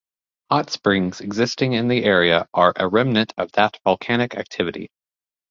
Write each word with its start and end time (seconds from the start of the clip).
Hot 0.49 0.71
springs 0.71 1.21
existing 1.21 1.73
in 1.73 1.87
the 1.87 2.03
area 2.05 2.47
are 2.55 2.73
a 2.75 2.87
remnant 2.87 3.35
of 3.37 3.51
that 3.51 3.77
volcanic 3.85 4.33
activity. 4.33 4.89